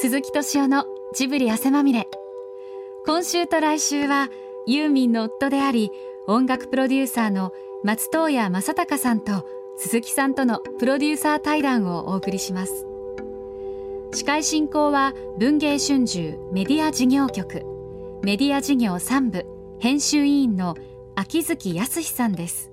[0.00, 2.06] 鈴木敏夫のジブリ汗まみれ。
[3.04, 4.28] 今週と来週は
[4.64, 5.90] ユーミンの夫であり
[6.28, 7.52] 音楽プロデューサーの
[7.82, 9.44] 松任谷正隆さんと
[9.76, 12.86] 鈴木さんとのプロデューサー対談をお送りします。
[14.12, 17.64] 司会進行は文藝春秋メディア事業局。
[18.22, 19.44] メディア事業3部
[19.80, 20.76] 編集委員の
[21.16, 22.70] 秋月康さんです。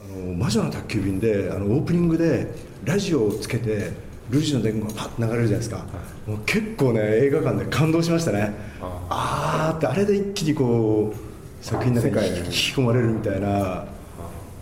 [0.00, 2.48] あの魔女の宅急便であのオープニングで
[2.82, 5.84] ラジオをつけてルージュの伝言がパッと流れるじゃないですか、は
[6.26, 8.52] い、もう結構ね映画館で感動しましたね。
[8.80, 9.76] ああ。
[9.76, 13.86] ってあれで一気にこう作品の中に引き込まれるみたいな、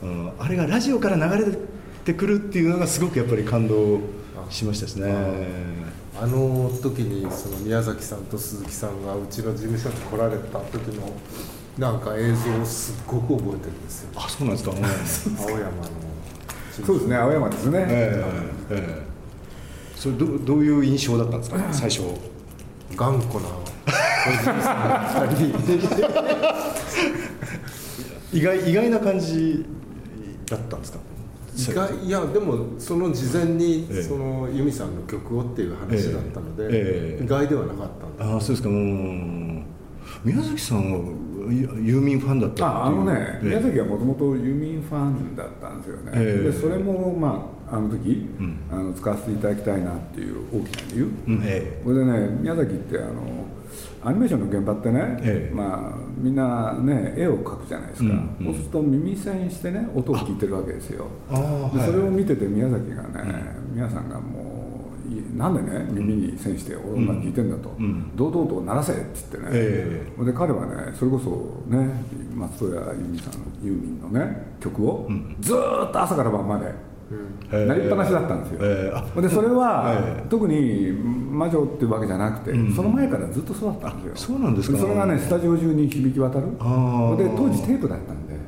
[0.03, 1.59] うん、あれがラジオから流れ
[2.05, 4.01] てくるっていうのがすごくやっぱり感動
[4.51, 5.13] しましたですね。
[6.21, 11.13] あの時にその宮崎さんと鈴木さんがうちの事務所に来られた時の
[11.79, 14.11] なんか映像をすっごく覚えてるんですよ。
[14.17, 14.73] あそうなんですか。
[14.73, 15.73] 青山の
[16.85, 17.17] そうですね。
[17.17, 19.08] 青山ですね、えーえー、
[19.99, 22.03] それどどういう印象だったんですか、最初。
[22.97, 23.49] 頑固な。
[28.33, 29.65] 意外意外な感じ
[30.49, 30.99] だったんですか？
[31.57, 32.07] 意外。
[32.07, 38.69] いやでもその事前に、その由美さんの曲をっていう話だったので、ええ、意外ではなかったんでああそうですか。
[38.69, 38.79] もう
[40.25, 40.99] 宮崎さんは
[41.53, 46.13] ユーミンファンだったああのね、宮崎はもともとユーミンファンだったんですよね、
[46.43, 51.43] でそれもまああの時、うん、あの使わせていただきたいなっていう大きな理由、うん。
[51.45, 53.47] えこれでね宮崎ってあの
[54.05, 61.07] アニメーションの現場ってね、ええ、まあ、みんなね絵を描くじゃないですか、うんうん、そうすると耳栓してね音を聞いてるわけですよ。
[61.75, 64.59] でそれを見てて宮崎がね、皆さんがもう
[65.37, 71.89] なんでね耳に栓して音楽聴いてんだと、うん、堂々と鳴らせって言ってね、えー、で彼はねそれこそね
[72.35, 75.09] 松任谷由実さんのユーミンのね曲を
[75.41, 75.57] ずっ
[75.93, 76.73] と朝から晩まで
[77.51, 84.37] なりっぱなしだったんですよ、えー、でそれは、えー、特に魔女っていうわけじゃなくて、うん、その前からずっとそうだったんですよ。
[84.37, 84.79] そうなんですか。
[84.79, 86.51] それがねスタジオ中に響き渡る。
[86.51, 86.59] で
[87.37, 88.39] 当時テープだったんで。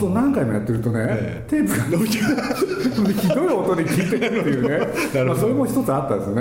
[0.00, 2.18] そう何回もやってるとね、えー、テープが伸びて
[3.20, 5.24] ひどい音で聞いてるっていうね。
[5.24, 6.34] まあ、それも一つあったですね、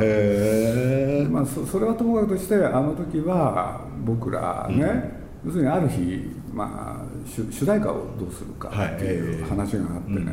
[0.00, 5.12] えー、まあそ、それはともかくとしてあの時は僕らね、
[5.44, 10.32] うん、要するにある日まあ主主題歌をどうするかっていう話があってね、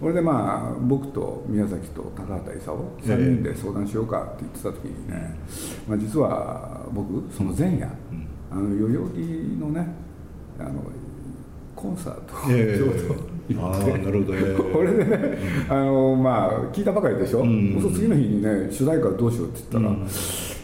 [0.00, 5.34] これでまあ僕と宮崎と高畑勲3人で相談しようかって言ってた時にね、
[5.86, 7.88] まあ、実は僕その前夜、
[8.50, 9.18] あの代々木
[9.60, 9.86] のね
[10.58, 10.82] あの
[11.74, 15.38] コンサートをちょうどあなるほど、ね、 これでね、
[15.68, 20.08] あのまあ聞いたばかりでしょ、うん、そう次の日にね主題歌どうしようって言ったら、うん。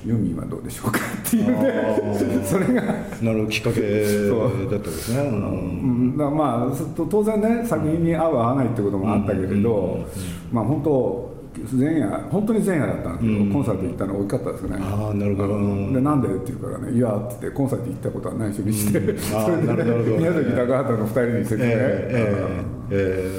[0.07, 2.43] ユーミンはどうでしょうかっていうね。
[2.45, 2.83] それが。
[3.21, 5.35] なるきっかけだったですね、う。
[5.35, 6.17] ん。
[6.17, 10.07] だまあ当然ね作品に合う合わないってこともあったけれど、
[10.53, 11.28] まあ本当
[11.73, 14.77] 前夜本当に前夜だったんですけど、うん、コンサート行ったの大きかったですね。
[14.81, 15.49] ああなるほど。
[15.93, 23.31] でなんでって言うからね「いや」ってってコンサート行ったことは内緒にして、うん、 それで、ね、宮崎高畑の2人に説明、えーえ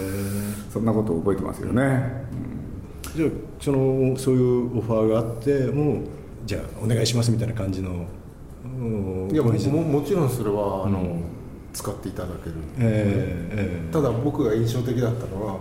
[0.70, 2.26] ー、そんなことを覚えてますよね、
[3.16, 5.96] じゃあそのそういうオファーがあってもう
[6.46, 8.06] じゃあお願いしますみたいな感じの
[9.32, 11.24] いやももちろんそれはあの、うん、
[11.74, 15.60] 使っていただける、えーえー、ただ僕が印象的だったのは、うん、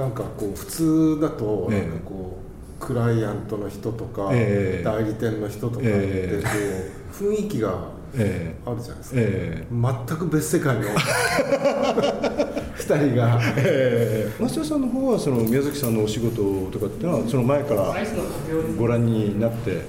[0.00, 2.38] なんかこう普通だとなんかこ
[2.80, 6.48] う、クライアントの人とか、えー、代理店の人とかってこ
[7.20, 7.72] う、雰囲気があ
[8.14, 8.30] るじゃな
[8.74, 17.94] いですか、えー、全く別世界の2人が、えー、増田さんの方はその宮崎さんのお仕事とかっていうのはその前から
[18.78, 19.82] ご覧になって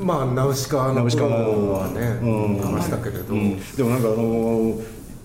[0.00, 4.74] まあナウシカの頃はね、うん、いましたけれど、うん、でもなんかあの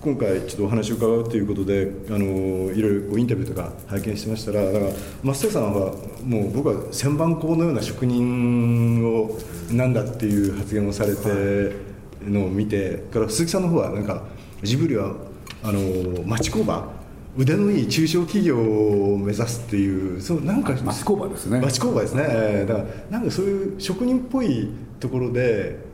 [0.03, 4.91] 今回ちょっとお話を伺うということであのいろいろインタビューとか拝見してましたらだから
[5.23, 5.93] 増田さんは
[6.25, 9.39] もう僕は千番工のような職人を
[9.71, 11.79] なんだっていう発言をされてる
[12.21, 14.23] のを見てから鈴木さんの方はなんか
[14.61, 15.15] ジブリは
[15.63, 16.91] あの町工場
[17.37, 21.61] 腕のいい中小企業を目指すっていうそうなんか町工場ですね。
[21.61, 22.65] 町工場ですね。
[22.67, 25.92] だからなんかそういう職人っぽいところで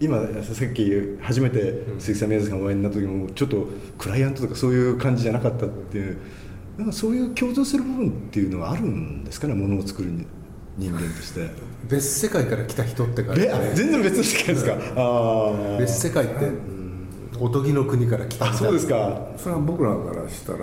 [0.00, 3.66] 今さっき初めて鈴木さん宮崎さんお会いになった時もちょっと
[3.98, 6.18] クライアントとかそういう感じじゃなかったっていう
[6.76, 10.10] なんかそういう共通する部分っていうのはあるんですかねものを作る
[10.76, 11.50] 人間として。
[11.88, 16.50] 別世界から来た人って感じ、ね、全然別の世界ですか、ああ別世界って
[17.40, 19.28] おとぎの国から来たそうですか。
[19.36, 20.58] それは僕らからしたら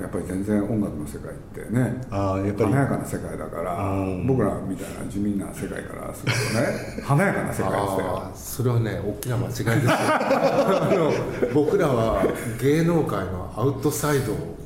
[0.00, 2.72] やっぱり全然音楽の世界ってねあやっぱり。
[2.72, 9.72] 華やかな世界だから僕らみたいな地味な世界からするとね 華やかな世界でしたよそれはね大きな間違いですよ。
[9.88, 11.12] あの
[11.54, 12.24] 僕らは
[12.60, 14.57] 芸能界のアウトサイド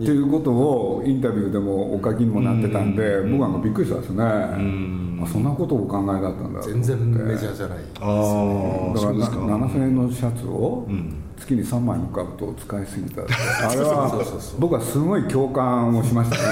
[0.00, 7.78] っていうことをインタビューでもお書きにもなってたんで、僕はびっくりしたんですね、あそんなことをお考えだったんだ全然メジャーじゃない。
[8.00, 10.88] あだから7000円のシャツを
[11.36, 13.22] 月に3枚のカブトを使いすぎた。
[13.22, 16.42] あれは僕はすごい共感をしましたね。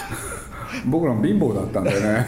[0.88, 2.26] 僕らも貧乏だったんでね。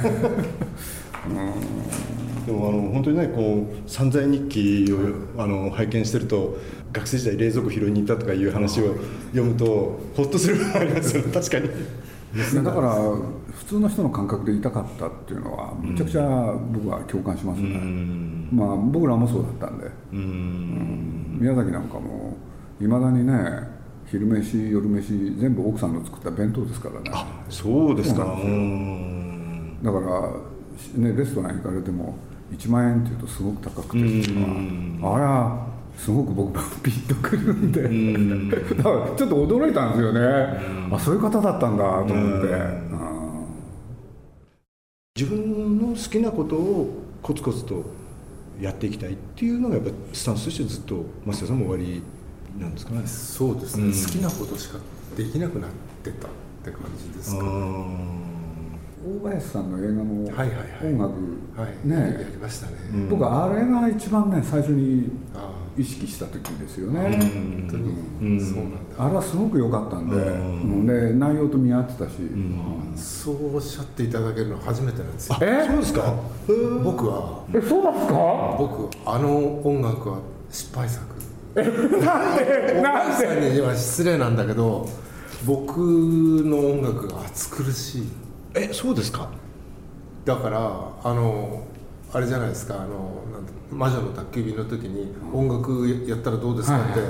[2.48, 6.56] でもあの本当にねこう散財日記をあの拝見してると
[6.92, 8.94] 学生時代冷蔵庫拾いに行ったとかいう話を
[9.32, 11.32] 読むとほっとするありますよね。
[11.32, 11.68] 確かに。
[12.62, 12.92] だから
[13.52, 16.22] 普通の人の感覚でいたかったっていうのはめちゃくちゃ
[16.72, 17.68] 僕は共感しますね、
[18.52, 22.36] まあ僕らもそうだったんで、ん、宮崎なんかも
[22.80, 23.32] いまだにね
[24.10, 27.10] 昼飯夜飯全部奥さんの作った弁当ですからね。
[27.12, 28.20] あそうですか。
[28.20, 30.30] だから
[30.96, 32.16] ねレストラン行かれても
[32.52, 34.04] 1万円っていうとすごく高くてあれ
[35.24, 35.66] は
[35.98, 40.20] すごく僕もピンとくるんで、ん、だからちょっと驚いたんですよね、
[40.92, 42.48] あそういう方だったんだと思って、
[45.16, 47.84] 自分の好きなことをコツコツと
[48.60, 52.02] やっていきたいっていうのがやっぱスタンスとしてずっと増田さんも終わり
[52.58, 53.02] なんですかね。
[53.06, 54.78] そうですね、うん、好きなことしか
[55.16, 55.70] できなくなっ
[56.04, 56.30] てたっ
[56.64, 60.54] て感じですか、大林さんの映画の音楽、はいは
[61.84, 61.96] い、ね。
[61.96, 62.74] やりましたね、
[63.10, 65.10] 僕あれが一番ね最初に
[65.78, 67.00] 意識した時ですよね。
[67.02, 67.76] 本当
[68.26, 68.72] に、そうなん。
[68.72, 70.16] だあれはすごく良かったんで,、
[70.92, 72.14] で内容と見合ってたし、
[72.96, 75.38] そうおっしゃっていただけるの初めてなんですよ。
[75.40, 75.64] え？
[75.66, 76.14] そうですか？
[76.82, 77.44] 僕は。
[77.54, 78.14] えそうなんですか？
[78.58, 80.18] 僕あの音楽は
[80.50, 81.04] 失敗作。
[81.56, 82.80] えなんで？
[82.82, 83.50] なんで？
[83.54, 84.88] には失礼なんだけど
[85.46, 88.08] 僕の音楽が暑苦しい。
[88.54, 89.28] えそうですか？
[90.24, 90.58] だから
[91.04, 91.62] あの
[92.12, 93.22] あれじゃないですかあの
[93.70, 97.00] 魔女の宅急便の時に音楽やったらどうですかって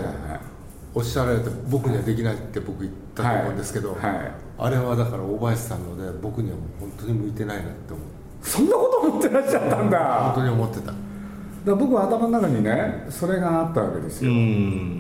[0.95, 8.07] おっしゃられて僕にはできないって僕言ったと思うんですけど、あれはだから大林さんので僕にはもう本当に向いてないなって思う。
[8.43, 10.33] そんなこと思ってらっしゃったんだ。
[10.35, 10.93] 本当に思ってた。
[11.65, 14.99] だ僕は頭の中にねそれがあったわけですよ、うん、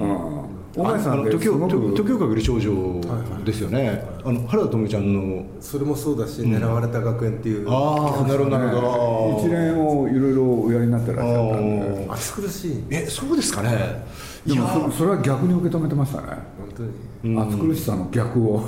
[0.79, 3.01] 大林さんって時をかける少女
[3.45, 5.45] ですよね、あの原田知世ちゃんの。
[5.61, 7.69] それもそうだし、狙われた学園っていう。
[7.69, 9.49] ああなるほどなるほど。
[9.49, 12.07] 一連をいろいろおやりになってらっしゃったんで。
[12.11, 12.85] 暑苦しい。
[12.91, 14.07] えそうですかね。
[14.47, 16.29] でもそれは逆に受け止めてましたね。
[16.77, 16.89] 本
[17.23, 17.41] 当に。
[17.41, 18.63] 暑苦しさの逆を。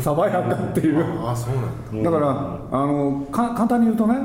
[0.00, 1.04] 爽やかっていう。
[1.24, 1.54] あそう
[1.94, 2.10] なんだ。
[2.10, 4.16] だからあのか簡単に言うとね、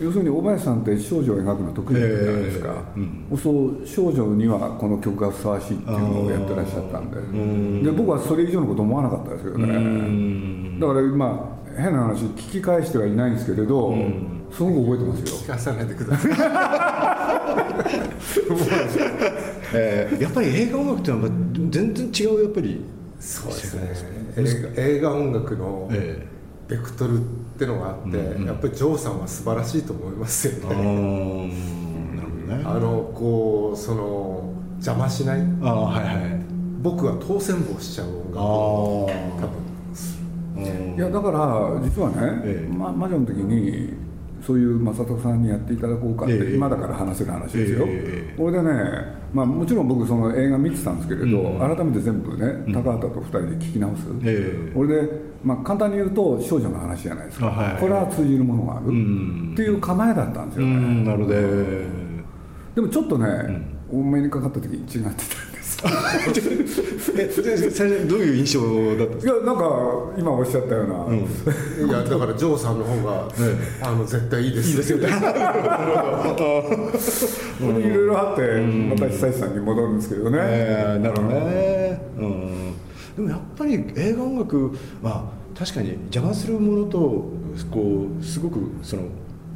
[0.00, 2.82] 要するに大林さんって少女を描くの得意じゃないですか、
[3.40, 7.20] そう少女にはこの曲がふさわしいっていうのをやってらっしゃったんで。
[7.90, 13.94] で僕はそれ以上のこと思わなかったですけどねだから今変な話聞き返してはいないんですけれど、
[14.50, 15.26] すごく覚えてますよ。
[15.38, 16.32] 聞かさないでください。
[19.76, 21.30] えー、やっぱり映画音楽っていうのは
[21.70, 22.80] 全然違うやっぱり。
[23.18, 23.92] そうですね。
[24.76, 25.90] 映画音楽の
[26.68, 27.20] ベクトルっ
[27.58, 30.60] てのがあって、やっぱりジョーさんは素晴らしいと思いますよね。
[30.60, 32.62] なるほどね。
[32.64, 35.40] あのこうその邪魔しない。
[35.62, 36.40] あ、はいはい、
[36.82, 39.64] 僕は当選棒しちゃう音楽多分。
[40.96, 43.92] いやだから実はね、ええ、ま、魔女の時に
[44.46, 47.86] そういう正人さんにやっていただこうかって、今だから話せる話ですよ、
[48.36, 48.72] これでね、
[49.32, 54.06] まあ、もちろん僕その映画見てたんですけれど、改めて全部ね高畑と2人で聞き直す、
[54.74, 55.08] これで、
[55.44, 58.88] まあ、簡単に言うと少女の話じゃないですか、これは通じるものがある、っ
[59.54, 61.34] ていう構えだったんですよね、なるほど。
[62.74, 63.26] でもちょっとね、
[63.92, 68.60] 多めにかかった時に違ってた え最初どういう印象
[68.96, 69.32] だったんですか？
[69.34, 69.62] いやなんか
[70.16, 71.22] 今おっしゃったような、うん、い
[71.92, 73.28] やだからジョーさんの方が、
[73.82, 74.70] あの絶対いいです。
[74.70, 75.08] いいですよね。
[77.60, 82.73] いろいろあってまた久石さんに戻るんですけどね、えー、なるほどね、うん、
[83.16, 86.98] でもやっぱり映画音楽まあ確かに邪魔するものと
[87.70, 89.02] こうすごくその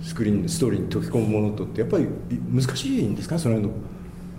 [0.01, 2.07] スクリーンストーリーに溶け込むものとってやっぱり
[2.53, 3.39] 難しいんですか？
[3.39, 3.79] その辺の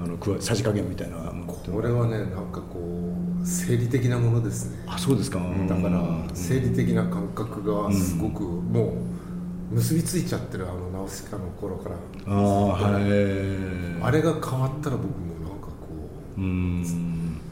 [0.02, 4.86] あのさじ加減みたいなこれはねなんかこう生理的なものですね。
[4.88, 5.40] あそうですか。
[5.68, 8.94] だから生理的な感覚がすごくも
[9.72, 11.96] う結びついちゃってるあのナウシカの頃から
[12.26, 13.04] あ,、はい、
[14.02, 15.74] あれが変わったら僕もなんかこ
[16.38, 16.84] ううん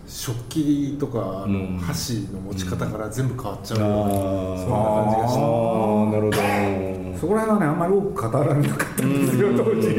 [0.07, 5.39] 食器とかの箸の持ち方から全部変わっちゃう、うん、そんな感じがして。
[5.39, 7.17] ああなるほど。
[7.17, 9.89] そこら辺はねあんまり多く語られなかったんですよ当時、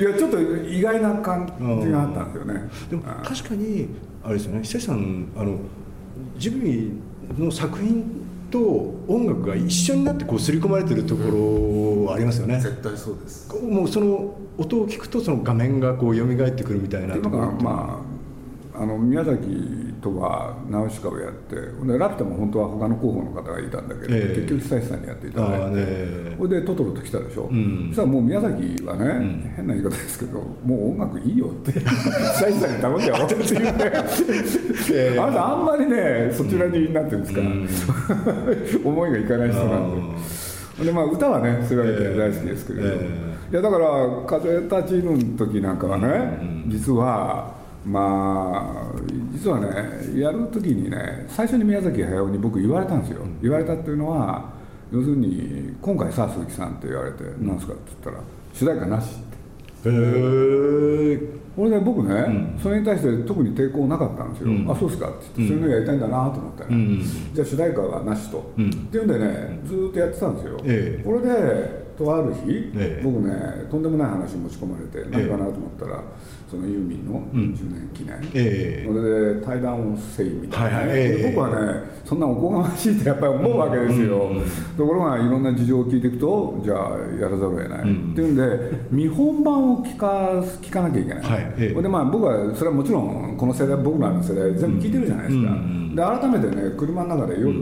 [0.00, 1.44] いやちょっと意外な感
[1.82, 2.70] じがあったんですよね。
[2.88, 3.88] でも確かに
[4.22, 4.62] あれですよね。
[4.62, 5.58] 久石さんあの
[6.38, 6.92] ジブリ
[7.36, 8.04] の作品
[8.50, 13.52] と音楽が一緒になってこう刷り込まれてるところありますよね、絶対そうです。
[13.52, 18.13] もうその音を聞くとその画面がこう蘇ってくるみたいなところまあ
[18.76, 21.62] あの宮崎とはナウシカをやってで
[21.96, 33.84] ラピュタも本当は他の候補の方がいたんだけど、えー、結局久石さんにやっていただいて、ね、それでトトロと来たでしょ、うん、そしたらもう宮崎はね、うん、変な言い方ですけどもう音楽いいよって久石さんに頼んじゃおうって言って、
[34.92, 40.44] えー、あなたあんまりねそちらになんていうんですか、うん、 思いがいかない人なんで。
[40.84, 43.86] でまあ、歌はねそういうわけで大好きですけれど、えー、いやだから
[44.26, 49.00] 「風立ちぬ」の時なんかはね、実はまあ
[49.32, 54.52] 実はねやる時にね最初に宮崎駿に僕言われたんですよ、言われたっていうのは
[54.92, 58.24] 要するに今回さ鈴木さんって言われて「何すか?」って言ったら
[58.54, 59.90] 「主題歌なし」って。
[59.90, 76.02] へえこれで僕ね、うん、それに対して特に抵抗なかったんですよ、うん、あそうですかって言って、そういうのやりたいんだなと思ってね、うん、じゃあ主題歌はなしと、っていうんでねずっとやってたんですよ、えこれでとある日、え僕ねとんでもない話持ち込まれて何かなと思ったら、
[76.54, 84.30] そのユーミンの10年記念、えそれで対談をせいみたいな、ね、はいはい、僕はねそんなおこがましいってやっぱり思うわけですよ、
[84.76, 91.54] ところがいろんな事情を聞いていくとじゃあやらざるを得ない、っていうんで見本番を聞か聞かなきゃいけない、はい。
[91.58, 95.52] えでまあ僕はそれはもちろんこの世代僕らの世代全部聞いてるじゃないですか、
[95.94, 97.52] で改めてね車の中で夜、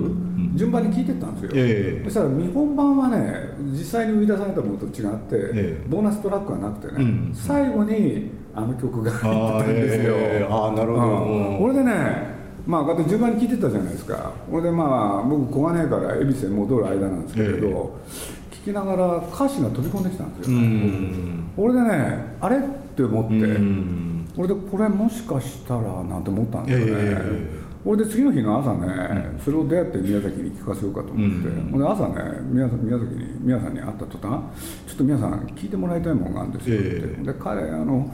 [0.54, 10.14] 順番に聞いてったんですよ、えー、そしたら見本番はね実際に生み出されたものと違って、えー、ボーナストラックがなくてね、うん、最後にあの曲が入ってたんですよ。
[10.50, 12.32] あ、あなるほど、これでね
[12.66, 14.32] まあ、順番に聞いてたじゃないですか。
[14.48, 22.60] これでまあ僕小金井から恵比寿へ戻る間なんですけれど、えー、聞きながら歌詞が飛び込んできたんですよ、ね、これでねあれっ
[22.94, 34.40] て思って、これでこれもしかしたらなんて思ったんですよね、えー俺で次の日の朝ね、それを出会って宮崎に聞かせようかと思って、うん、で朝ね宮崎宮崎に宮さんに会った途端
[34.86, 38.08] ちょっと皆さん聞いてもらいたいものがあるんですよって、えー、で彼あの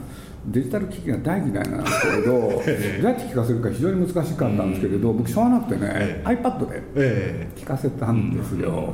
[0.47, 2.31] デジタル機器が大嫌いなんですけれど、
[2.65, 8.93] えー、どうやって聞かせるか非常に難しかったんですけれど、僕しょうがなくてね、えー、iPad で聞かせたんですよ、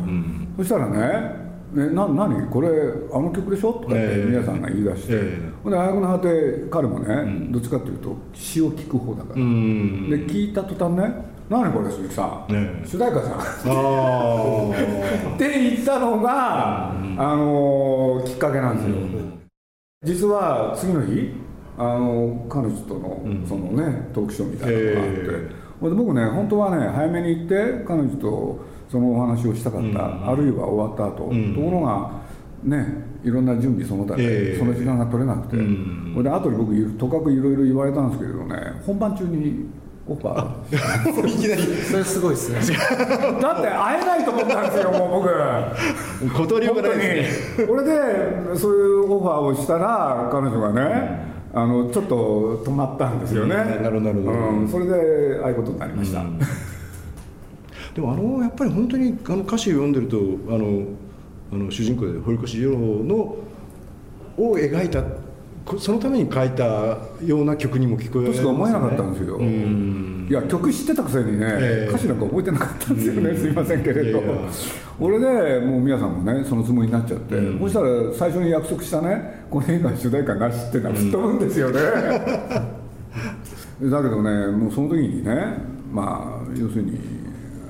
[0.57, 0.97] そしたらね
[1.41, 1.45] え
[1.93, 2.47] な何？
[2.49, 2.69] これ
[3.13, 13.31] あの曲でしょ?」とかって皆さんが言い出して、えー、で早くの果て彼もね、うん、どっちかっていうと詩を聞く方だから、で聞いた途端ね「何これ鈴木さん、ね、主題歌さん」
[15.35, 18.95] って言ったのが、あのきっかけなんですよ、
[20.05, 21.33] 実は次の日
[21.77, 32.11] あの彼女とのそのね、トークショーみたいなのがあって、えー、僕ね本当はね早めに行って彼女とそのお話をしたかった、うん、あるいは終わった後、うん、ところが
[32.63, 32.85] ね
[33.25, 39.65] いろんな準備その他で、えー、その時間が取れなくて、うん、で後で僕とかくいろいろ言われたんですけれどね本番中に
[40.07, 41.63] オファーいきなり。
[41.63, 42.59] それすごいですね。
[43.41, 46.47] だって会えないと思ったんですよもう僕。
[46.47, 47.65] 断りようがないですね。
[47.65, 56.21] これでそういうオファーをしたら彼女がね、あのちょっと止まったんですよね、なるほどなるほど、うん、それでああいうことになりました、
[57.95, 60.17] でもあのやっぱり本当にあの歌詞を読んでると
[60.53, 60.83] あの
[61.53, 62.71] あの主人公で堀越二郎
[63.05, 63.15] の
[64.37, 65.01] を描いた
[65.79, 66.63] そのために書いた
[67.25, 69.39] ような曲にも聞こえる、ね、と思えなかったんですよ。
[69.41, 73.35] いや曲知ってたくせにね、えー、歌詞なんか覚えてなかったんですよね。
[73.35, 74.21] すいませんけれど。
[74.99, 81.81] 俺でもう皆さんもねそのつもりになっちゃって、うん、そしたら最初に約束したねこの映画主題歌なしってのは吹っ飛ぶんですよね、
[83.81, 85.57] うん、だけどねもうその時にね
[85.91, 86.97] まあ要するに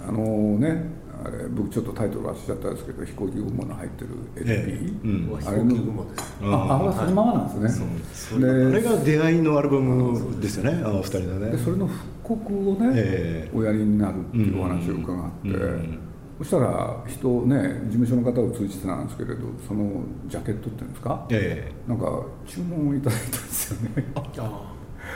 [0.07, 0.94] あのね
[1.25, 4.79] あれ僕ちょっとタイトル忘れちゃったんですけど飛行機雲の入ってる LP、え。
[5.03, 5.75] えうん、あれの。
[5.75, 6.35] 雲です。
[6.43, 11.51] ああれはそのままなんですね、であれが出会いのアルバムですよねあの二人のね。
[11.51, 15.99] でそれの復刻をね、えー、おやりになるっていうお話を伺って、うん。
[16.39, 17.55] そしたら人ね
[17.85, 24.05] 事務所の方を通じてなんですけれどそのジャケットっていうんですか、ええ、なんか注文をいただいたんですよね。
[24.15, 24.21] あ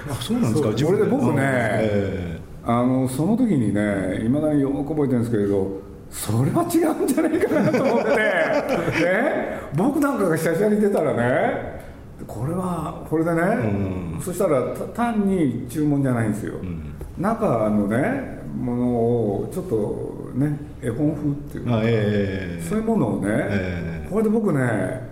[0.10, 0.86] あそうなんですか？
[0.86, 9.60] これで僕ね、えあのその時にねいまだによく覚えてるんですけれどそれは違うんじゃないかなと思ってね ね。
[9.76, 11.80] 僕なんかが久々に出たらね
[12.28, 14.62] これはこれでね、うん、そしたら
[14.94, 25.10] 単に注文じゃないんですよ、うん、中のねものをちょっとね絵本風っていうか、えー、そういうものをね、えー、これで僕ね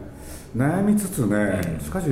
[0.55, 2.07] 悩みつつねしかし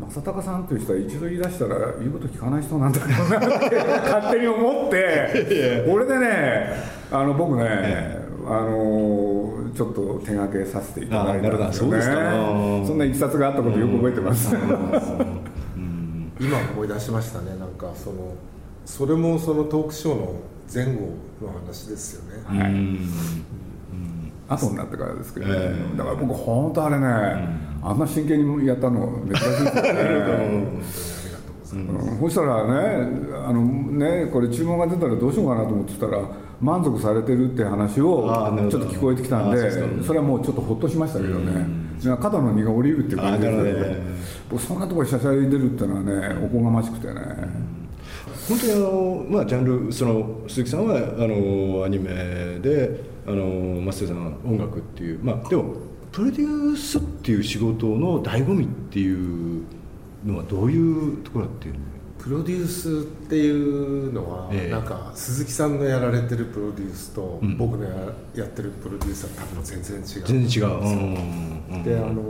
[0.00, 12.02] 正隆さんという人は一度言い出したら言うこと聞かない人なんだろうなって勝手に思ってこれでねあの僕ね、あのちょっと手がけさせていただいたんですよね。
[12.86, 12.98] そん。
[12.98, 14.54] ないきさつがあったことよく覚えてます、
[16.38, 17.56] 今思い出しましたね。
[17.58, 18.34] なんかその
[18.84, 20.34] それもそのトークショーの
[20.72, 21.12] 前後
[21.42, 22.70] の話ですよね、はい、
[24.48, 29.92] 後になってからですけど、ね、えー、だから僕本当あれね、うん、あんな真剣にやったの珍しいですよね。
[32.20, 32.72] そしたらね
[33.46, 36.18] あのねこれ注文が出たらどうしようかなと思ってたら
[36.60, 38.26] 満足されてるって話を
[38.70, 39.70] ちょっと聞こえてきたんで
[40.02, 41.88] それはもうちょっとほっとしましたけどね。
[42.00, 43.96] 肩の荷が下りるっていう感じで、ね、
[44.58, 47.14] そんなところにしゃしゃり出るっていうのはねおこがましくてね。
[48.48, 55.74] 本当にあの、まあ、ジャンルその鈴木さんはあのアニメであの松下さんは音楽っていうまあでも
[56.12, 59.64] プロデュースっていう仕事の醍醐味っていう
[60.24, 61.74] のはどういうところだっていう
[62.18, 67.90] プロデュースっていうのは、ええ、なんか鈴木さんのやられてるプロデュースと、うん、僕のや
[68.34, 70.04] やってるプロデュースは多分全然違う。
[70.26, 72.22] 全然違う、うん、であの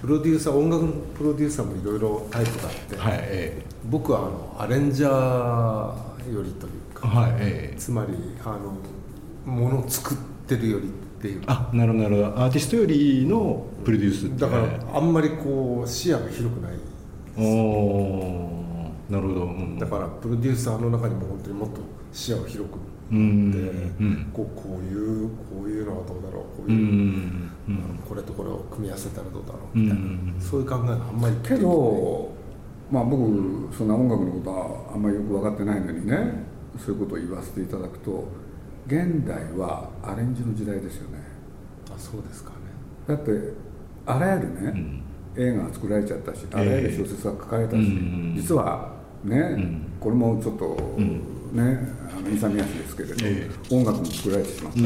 [0.00, 8.12] プロデューサー音楽のプロデューサーもいろいろタイプがあって、はいええ、僕はあのアレンジャーよりというか、はいええ、つまり
[8.44, 8.76] あの
[9.50, 11.42] ものを作ってるよりっていう。
[11.46, 12.38] あなるほどなるほど。
[12.42, 16.72] アーティストよりのプロデュースだからあんまりこう視野が広くない。
[17.38, 21.80] おなるほど、うん、だからプロデューサーの中にも本当にもっと
[22.12, 22.78] 視野を広く。
[23.08, 27.50] うん、こうこういうこういうのはどうだろうこういう、うん。
[28.08, 30.04] これとこれを組み合わせたらどうだろうみたいな、
[30.40, 32.32] そういう考えがあんまりけど
[32.90, 36.46] まあ僕そんな音楽のことはあんまりよく分かってないのにね
[36.84, 38.24] そういうことを言わせていただくと
[38.86, 41.18] 現代はアレンジの時代ですよね。
[41.94, 42.56] あそうですかね。
[43.08, 43.30] だって
[44.06, 45.02] あらゆるね、
[45.36, 47.78] 映画が作られちゃったしあらゆる小説が書かれたし、
[48.36, 50.76] 実はね、これもちょっと
[51.52, 51.78] ね
[52.16, 54.78] あの勇み足ですけれど、音楽も作られてしまった、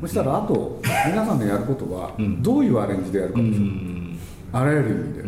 [0.00, 3.66] そしたらあと皆さんのやることはどういうアレンジでやるかですよ、
[4.52, 5.24] あらゆる意味で、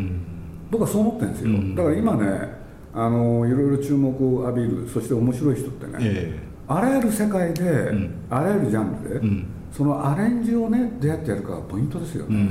[0.71, 2.57] 僕はそう思ってるんですよ、だから今ね
[2.95, 4.09] あのいろいろ注目
[4.39, 7.91] を浴びるそして面白い人ってね、あらゆる世界で、
[8.31, 12.49] あらゆるジャンルで、そのアレンジをねどうやってやるかがポイントですよね、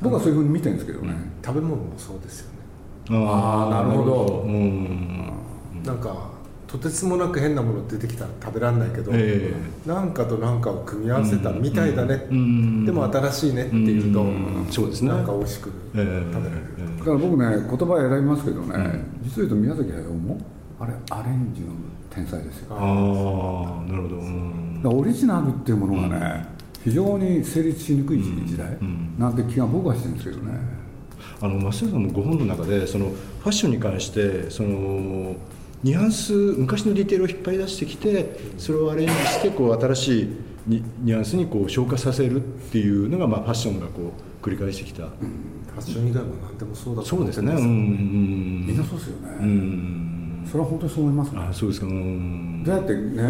[0.00, 2.62] 僕はそういうふうに見てるんですけどね、食べ物もそうですよね。
[3.10, 5.32] ああなるほど、うん、
[5.84, 6.30] なんか
[6.68, 15.08] とてつもなく変なもの出てきたら食べられないけど、えー、なんかとなんかを組み合わせたみたいだね、うん、でも新しいねっていうと、うん、そうですね。
[15.08, 15.64] なんか美味しく。
[15.64, 20.40] 食べられる、えー、だから僕ね言葉選びますけどね、うん、実を言うと宮崎駿も
[20.80, 21.68] あれアレンジの
[22.14, 22.66] 天才ですよ。
[22.70, 26.46] ああなるほど、うん、オリジナルっていうものがね、
[26.84, 28.76] 非常に成立しにくい時代。
[29.18, 30.82] なんて気が僕はしてるんですけどね。
[31.40, 35.34] あの増田さんのご本の中でそのファッションに関してその
[35.82, 40.28] ニュアンス昔のディテールを引っ張り出してきてそれをアレンジしてこう新しい
[40.68, 50.11] ニュアンスにこう消化させるっていうのが、まあ、ファッションがこう繰り返してきた、うん、ファッション以外も何でもそうだそうですね、うん、みんなそうですよね、うん、
[50.50, 53.22] それは本当にそう思います、ね、あそうですか、うん、どうやってね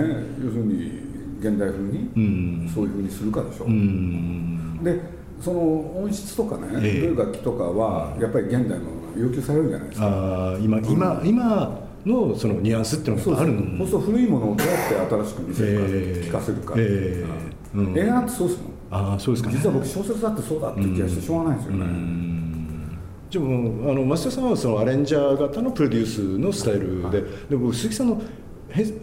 [0.43, 1.03] 要するに
[1.41, 3.69] 現代風にそういうふうにするかでしょ、う。
[3.69, 5.01] ん、で
[5.41, 5.61] その
[5.99, 8.85] 音質とかね、ええ、どういう楽器とかはやっぱり現代の
[9.17, 10.07] 要求されるじゃないですか。
[10.07, 13.77] あ今今、今のそのニュアンスっていうのがあるのそう。
[13.77, 18.73] すると古いものをどうやって新しく見せるか、えー、聞かせるか、えーうん、映画ってそうですもん。
[18.93, 21.87] あそうですか、ね、実は僕小説だってそうだって気がしてしょうがないですよね、
[23.33, 28.23] でもあの増田さんはそのアレンジャー型のプロデュースのスタイルで、はい、でも鈴木さんの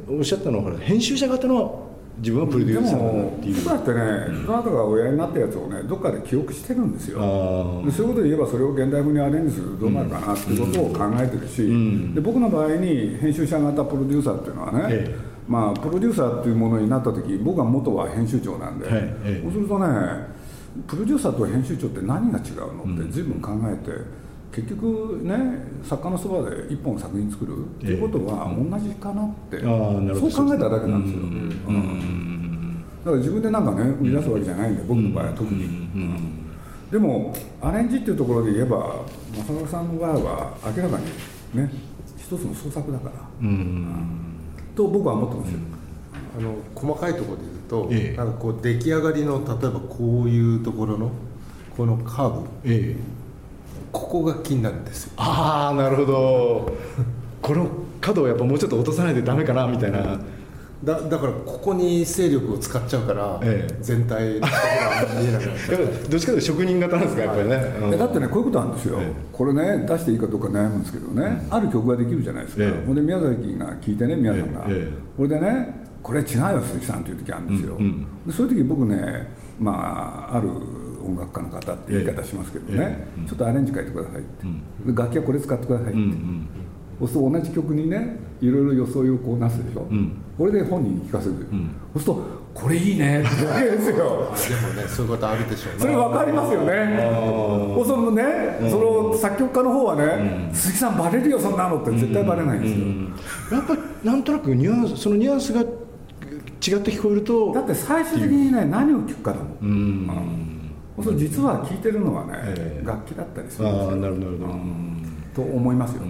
[0.08, 1.90] おっしゃったのは編集者型の
[2.20, 3.56] 自分はプロデューサーっていう。
[3.56, 7.82] 僕だってねどなたがおやりになったやつをねどっかで記憶してるんですよ。
[7.86, 15.16] でそういうことで言えばそれを現代風にアレンジするとどうなるかなっていうことを考えてるし、うん、で僕の場合に編集者型プロデューサーっていうのはね、ええ、
[15.48, 19.88] まあプロデューサーっていうものになった時僕は元は編集長なんで、え、そうするとね
[20.88, 23.92] プロデューサーと編集長って何が違うのって随分考えて、
[24.52, 25.36] 結局ね
[25.84, 35.90] 作家のそばで一本作品作るっていうことは同じかなって、えー、そう考えただけなんですよ、うん、だから自分でなんかね売り出すわけじゃないんで、僕の場合は特に、
[36.92, 41.06] でもアレンジっていうところで言えば正岡さんの場合は明らかに
[41.62, 41.72] ね
[42.18, 43.14] 一つの創作だから、
[44.76, 45.60] と僕は思ってますよ、
[46.40, 51.12] あの細かいところで言うと、ええ、なんかこう出来上がりの例えばこういうところの
[51.78, 53.20] このカーブ、ええ。
[53.92, 55.14] ここが気になるんですよ。
[55.18, 56.72] ああなるほど。
[57.42, 57.68] この
[58.02, 60.20] 角をやっぱもうちょっと落とさないとダメかなみたいな。
[60.84, 64.52] だだからここに勢力を使っちゃうから、ええ、全体のとこ
[65.12, 66.10] ろが見えなくなっちゃう。
[66.10, 67.66] どっちかというと職人型なんですかやっぱりね、はい。
[67.66, 74.62] うん、だってねこういうことなんですよ、え、これね出していいかどうか悩むんですけどね、うん、ある曲ができるじゃないですか、ほんで宮崎が聴いてね皆さんが、
[75.18, 79.28] これでねこれ違うよ鈴木さんっていう時あるんですよ、うんうん、でそういう時僕ね
[79.60, 80.50] まあある
[81.06, 84.46] 音楽家の方って言い方しますけどね、ちょっとアレンジ書いてくださいって、
[84.94, 86.02] 楽器はこれ使ってくださいって、
[87.00, 93.96] そうすると同じ曲にねいろいろ装いをこうなすでしょ、うん、これで本人に聞かせる、うん、そうするとこれいいねって言うわけですよ。
[93.96, 95.74] でもねそういうことあるでしょう。
[95.74, 97.10] ねそれ分かりますよね。
[97.76, 98.24] そうするとね、
[98.62, 105.64] うん、その作曲家の方はね、鈴木さんバレるよそんなのって絶対バレないんですよ、やっぱりなんとなくニュアンスそのニュアンスが
[106.66, 111.04] 違って聞こえるとだって最終的にね何を聞くかだもん、うん。
[111.04, 113.92] そう実は聴いてるのはね、えー、楽器だったりするんですよ。
[113.92, 116.02] あなるほど、うん、と思いますよ、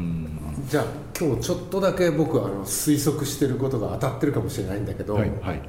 [0.68, 0.86] じゃあ
[1.18, 5.62] 今日ちょっとだけ僕はあの推測してることが当たってるかもしれないんだけど、はいはい、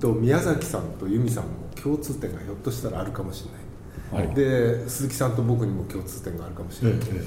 [0.00, 3.44] と宮崎さんと由美さんも共通点がひょっとしたらあるかもし
[4.12, 7.24] れない、はい、で鈴木さんと僕にも共通点があるかもしれない、え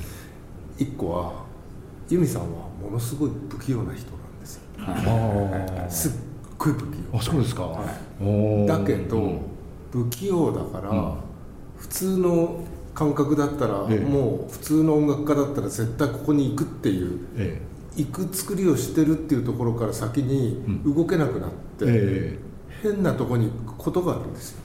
[0.80, 1.46] え、1個は
[2.10, 2.48] 由美さんは
[2.82, 6.12] ものすごい不器用な人なんですよ、はい、すっ
[6.60, 7.84] ごい不器用あそうですか、は
[8.22, 9.42] い、だけど
[9.92, 11.14] 不器用だから、うん、
[11.78, 17.62] 普通の感覚だったら、ええ、もう普通の音楽家だったら絶対ここに行くっていう、え
[17.98, 22.38] え、行く作りをしてるっていうところから先に動けなくなって、うんえ、
[22.84, 24.60] 変なとこに行くことがあるんですよ。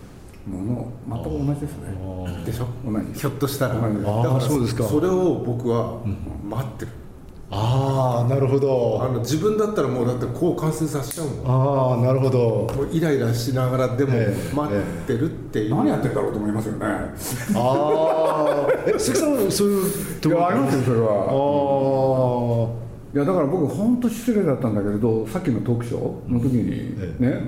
[0.46, 2.44] もの全く同じですね。
[2.44, 2.66] でしょ？
[2.84, 3.74] 同じひょっとしたら。
[3.74, 4.84] だからそうですか。
[4.84, 6.00] それを僕は
[6.44, 7.03] 待ってる、うん
[7.50, 9.00] ああなるほど。
[9.02, 11.46] あの自分だったらもうだってこう完成させちゃうもん。
[11.46, 12.38] ああなるほど。
[12.74, 14.12] もうイライラしながらでも
[14.54, 15.72] 待ってるっていう、えーえ。
[15.72, 16.86] ー、何やってんだろうと思いますよね。
[16.86, 17.06] あ
[17.54, 21.12] あえ鈴木さんそういうところありますよそれは。
[21.28, 27.42] ああいやだから僕本当失礼だったんだけれどさっきのトークショーの時にね、え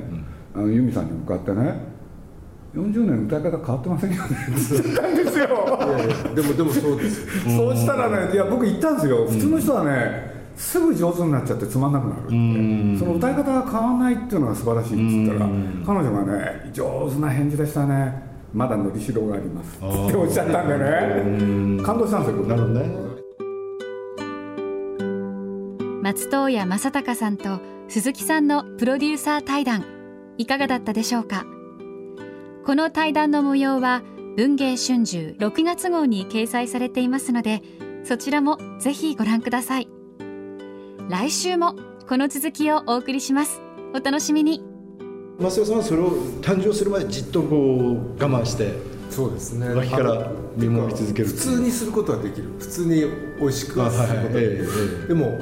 [0.54, 1.95] ー、あの由美さんに向かってね
[2.76, 4.28] 40年歌い方変わってませんよね。
[4.28, 5.48] って言ったんですよ
[6.34, 7.56] でもでもそうです。
[7.56, 9.26] そうしたらねいや僕言ったんですよ。
[9.26, 12.28] 普通の人はねすぐ上手になっちゃってつまんなくなるって。
[12.98, 15.50] その歌い方が変わらないっていうのが素晴らしいって言ったら
[15.86, 18.26] 彼女がね上手な返事でしたね。
[18.52, 19.76] まだ伸びしろがあります。
[19.76, 19.86] って
[20.16, 21.82] おっしゃったんでね。
[21.82, 23.16] 感動したんですよなるほどね。
[26.02, 27.58] 松任谷正隆さんと
[27.88, 29.84] 鈴木さんのプロデューサー対談
[30.38, 31.44] いかがだったでしょうか？
[32.66, 34.02] この対談の模様は
[34.37, 37.62] 文藝春秋6月号に掲載されていますので
[38.02, 39.88] そちらもぜひご覧ください。
[41.09, 41.76] 来週も
[42.09, 43.62] この続きをお送りします。
[43.94, 44.64] お楽しみに。
[45.38, 48.72] 増田さんはそれを誕生するまでじっとこう我慢して
[49.11, 49.68] そうですね。
[49.72, 52.48] 脇から見守り続ける普通にすることはできる。
[52.59, 53.05] 普通に
[53.38, 55.38] 美味しくすることはできる、でも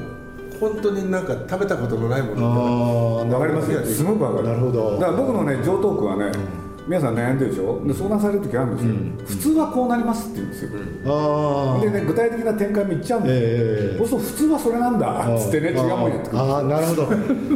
[0.60, 3.22] 本当になんか食べたことのないもの。
[3.22, 4.48] ああ分かりますよすごく分かる。
[4.48, 4.98] なるほど。
[4.98, 7.82] だから僕のね上等句はね、うん皆さん悩んでるでしょ？
[7.86, 16.38] で相談される時あるんですよ、うん、普通はこうなりますって言うんですよ、うん、でね具体的な展開もいっちゃうんですよ、えー、そうすると普通はそれなんだっつってね違うもんやってくる。
[16.38, 17.08] ああなるほど。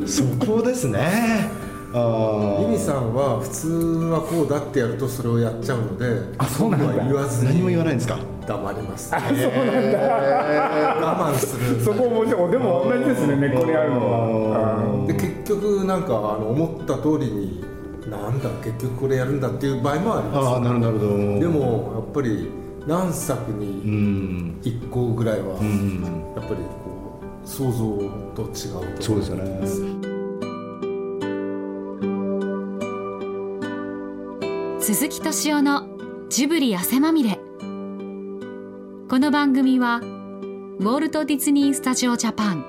[0.07, 1.69] そこですね。
[1.93, 3.69] あミミさんは普通
[4.13, 6.05] はこうだってやるとそれをやっちゃうので
[6.37, 7.05] あそうなんだ。
[7.05, 8.19] 言わずに何も言わないんですか？
[8.47, 9.15] 黙ります。
[9.15, 9.99] あそうなんだ、
[11.01, 11.81] 我慢する。
[11.83, 14.11] そこもでも同じですね根っこにあるの
[14.51, 15.07] は。
[15.07, 17.65] で結局なんかあの思った通りに
[18.11, 20.49] なんだ結局これやるんだっていう場合もあります。
[20.57, 21.09] あなるほど
[21.41, 22.51] でもやっぱり
[22.87, 25.55] 何作に1個ぐらいは
[26.37, 27.79] やっぱりこう想像
[28.35, 30.19] と違うとそうですよね。
[34.81, 35.87] 鈴木敏夫の
[36.31, 37.39] ジブリ汗まみれ。
[39.11, 42.65] この番組はウォルト・ディズニー・スタジオ・ジャパン。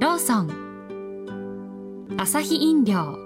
[0.00, 2.16] ローソン。
[2.18, 3.25] アサヒ飲料